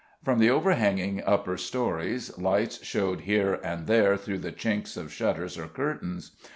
[0.23, 5.59] From the overhanging upper storeys lights showed here and there through the chinks of shutters
[5.59, 6.31] or curtains.